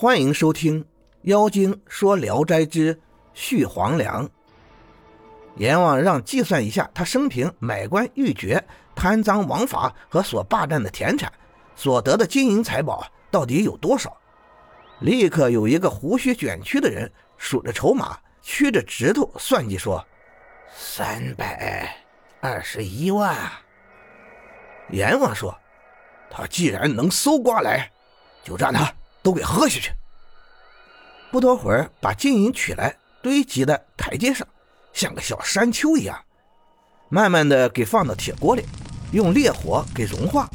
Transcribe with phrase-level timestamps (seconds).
[0.00, 0.82] 欢迎收听
[1.24, 2.98] 《妖精说聊斋之
[3.34, 4.26] 续黄粱》。
[5.56, 11.30] 阎王让计算一下他生平买官鬻爵、贪赃枉法和所霸占的田产，
[11.76, 14.16] 所得的金银财宝到底有多少？
[15.00, 20.02] 立刻有一个胡须卷曲的人数着筹码，屈着指头算计说
[20.74, 21.94] ：“三百
[22.40, 23.36] 二十一万。”
[24.92, 25.54] 阎王说
[26.32, 27.92] ：“他既然能搜刮来，
[28.42, 28.90] 就让他
[29.22, 29.92] 都给喝下去。”
[31.30, 34.46] 不多会儿，把金银取来，堆积在台阶上，
[34.92, 36.18] 像个小山丘一样，
[37.08, 38.64] 慢慢的给放到铁锅里，
[39.12, 40.48] 用烈火给融化。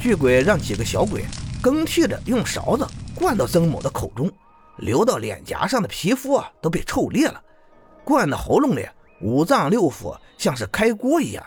[0.00, 1.24] 巨鬼让几个小鬼
[1.60, 4.30] 更替着用勺子灌到曾某的口中，
[4.76, 7.42] 流到脸颊上的皮肤啊都被臭裂了，
[8.04, 8.88] 灌到喉咙里，
[9.20, 11.44] 五脏六腑像是开锅一样。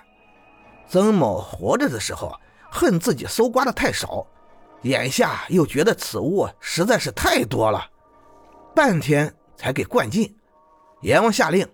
[0.90, 2.38] 曾某活着的时候
[2.70, 4.28] 恨自己搜刮的太少，
[4.84, 7.90] 眼下又觉得此物实在是太多了，
[8.76, 10.36] 半天才给灌尽。
[11.02, 11.68] 阎王下令，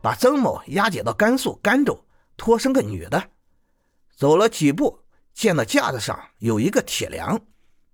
[0.00, 2.04] 把曾某押解到甘肃甘州，
[2.36, 3.30] 托生个女的。
[4.16, 4.98] 走了几步，
[5.34, 7.40] 见到架子上有一个铁梁，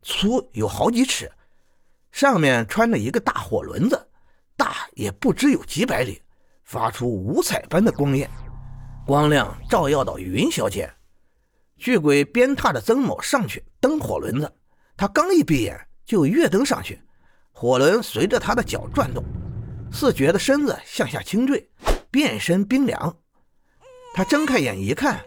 [0.03, 1.31] 粗有好几尺，
[2.11, 4.09] 上面穿着一个大火轮子，
[4.57, 6.21] 大也不知有几百里，
[6.65, 8.29] 发出五彩般的光焰。
[9.07, 10.93] 光亮照耀到云霄间，
[11.79, 14.53] 巨鬼鞭挞着曾某上去蹬火轮子。
[14.99, 17.01] 他刚一闭眼，就跃登上去，
[17.53, 19.23] 火轮随着他的脚转动，
[19.93, 21.71] 似觉得身子向下倾坠，
[22.11, 23.17] 遍身冰凉。
[24.13, 25.21] 他睁开眼一看，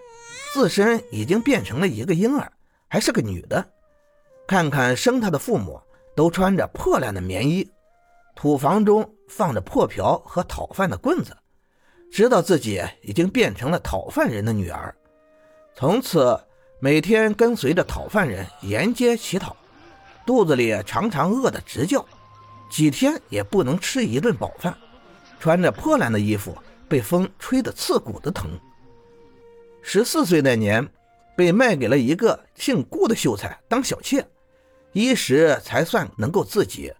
[0.54, 2.52] 自身已经变成了一个婴儿，
[2.90, 3.66] 还是个女的。
[4.46, 5.80] 看看生他的父母
[6.18, 7.72] 都穿着破烂的棉衣，
[8.36, 11.34] 土房中放着破瓢和讨饭的棍子。
[12.12, 14.94] 知道自己已经变成了讨饭人的女儿，
[15.74, 16.38] 从此
[16.82, 19.56] 每天跟随着讨饭人沿街乞讨，
[20.32, 22.06] 肚子里常常饿得直叫，
[22.70, 24.74] 几天也不能吃一顿饱饭，
[25.42, 28.50] 穿着破烂的衣服，被风吹得刺骨的疼。
[29.82, 30.88] 十四岁那年，
[31.36, 34.26] 被卖给了一个姓顾的秀才当小妾，
[34.94, 36.94] 一时才算能够自己，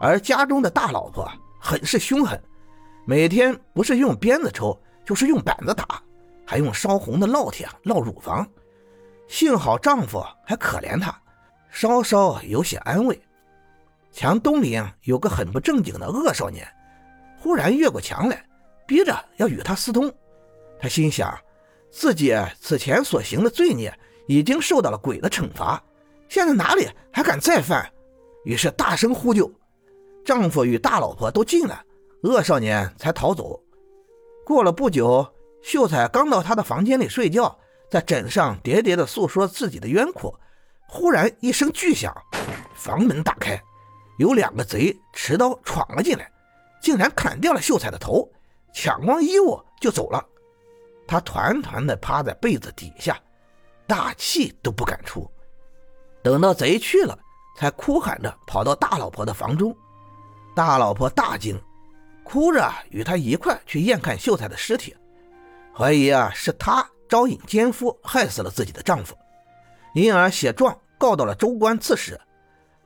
[0.00, 1.30] 而家中的大老婆
[1.60, 2.42] 很是凶狠。
[3.06, 4.76] 每天不是用鞭子抽，
[5.06, 6.02] 就是用板子打，
[6.44, 8.44] 还用烧红的烙铁烙乳房。
[9.28, 11.16] 幸好丈夫还可怜她，
[11.74, 13.20] 稍稍有些安慰。
[14.12, 16.64] 墙东里有个很不正经的恶少年，
[17.36, 18.46] 忽然越过墙来，
[18.86, 20.10] 逼着要与他私通。
[20.78, 21.36] 他心想，
[21.90, 23.92] 自己此前所行的罪孽
[24.28, 25.82] 已经受到了鬼的惩罚，
[26.28, 27.92] 现在哪里还敢再犯？
[28.44, 29.50] 于是大声呼救，
[30.24, 31.84] 丈夫与大老婆都进来。
[32.22, 33.60] 恶少年才逃走。
[34.46, 35.26] 过了不久，
[35.60, 37.58] 秀才刚到他的房间里睡觉，
[37.90, 40.32] 在枕上喋喋地诉说自己的冤苦。
[40.94, 42.14] 忽然一声巨响，
[42.72, 43.60] 房门打开，
[44.16, 46.30] 有两个贼持刀闯了进来，
[46.80, 48.30] 竟然砍掉了秀才的头，
[48.72, 50.24] 抢光衣物就走了。
[51.04, 53.18] 他团团的趴在被子底下，
[53.88, 55.28] 大气都不敢出。
[56.22, 57.18] 等到贼去了，
[57.56, 59.76] 才哭喊着跑到大老婆的房中。
[60.54, 61.60] 大老婆大惊。
[62.22, 64.96] 哭着与他一块去验看秀才的尸体，
[65.76, 69.14] 怀疑啊是他招引奸夫害死了自己的丈夫，
[69.92, 72.20] 因而写状告到了州官刺史。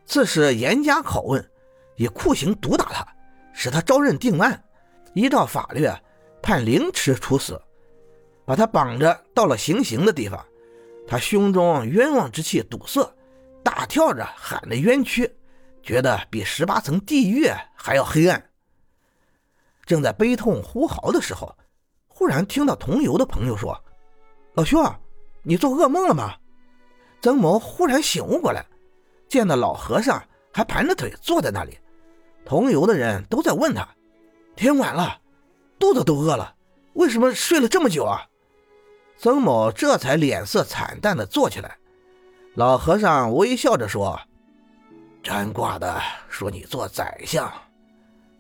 [0.05, 1.51] 刺史严加拷问，
[1.97, 3.07] 以酷刑毒打他，
[3.53, 4.65] 使他招认定案，
[5.13, 5.87] 依照法律
[6.41, 7.61] 判凌迟处死，
[8.47, 10.43] 把他绑着到了行刑的地方，
[11.07, 13.15] 他胸中冤枉之气堵塞，
[13.63, 15.31] 大跳着喊着冤屈，
[15.83, 18.43] 觉得比十八层地狱还要黑暗。
[19.85, 21.55] 正在悲痛呼嚎的时候，
[22.07, 23.79] 忽然听到同游的朋友说
[24.55, 24.83] ：“老兄，
[25.43, 26.35] 你做噩梦了吗？”
[27.21, 28.65] 曾某忽然醒悟过来，
[29.29, 31.79] 见到老和尚还盘着腿坐在那里，
[32.45, 33.87] 同游的人都在问他
[34.57, 35.21] ：“天晚了，
[35.79, 36.55] 肚子都饿了，
[36.95, 38.25] 为什么睡了这么久啊？”
[39.19, 41.77] 曾某这才脸色惨淡的坐起来。
[42.55, 44.19] 老和尚微笑着说
[45.23, 47.53] ：“占卦的说你做宰相。”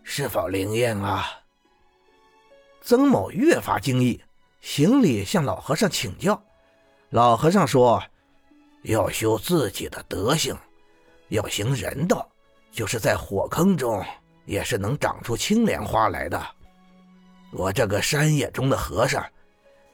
[0.04, 1.26] 是否灵验啊？
[2.80, 4.22] 曾某越发惊异，
[4.60, 6.40] 行礼向老和尚请教。
[7.10, 8.02] 老和尚说
[8.82, 10.56] ：“要修自己的德行，
[11.28, 12.28] 要行人道，
[12.70, 14.04] 就是在火坑中
[14.44, 16.40] 也是能长出青莲花来的。
[17.50, 19.24] 我这个山野中的和尚，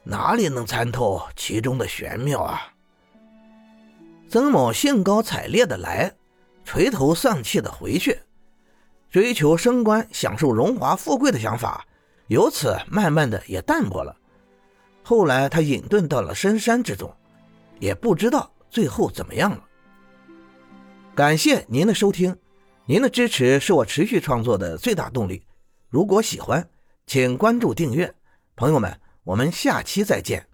[0.02, 2.72] 哪里能参透其中的玄妙啊？”
[4.28, 6.12] 曾某兴高采烈的来，
[6.64, 8.19] 垂头丧气的回去。
[9.10, 11.87] 追求升官、享受荣华富贵的想法，
[12.26, 14.16] 由此慢慢的也淡薄了。
[15.04, 17.14] 后来他隐遁到了深山之中，
[17.78, 19.65] 也不知道最后怎么样了。
[21.15, 22.37] 感谢您的收听，
[22.87, 25.47] 您的支持是我持续创作的最大动力。
[25.88, 26.69] 如果喜欢，
[27.06, 28.12] 请关注订阅。
[28.56, 30.44] 朋友们，我们下期再见。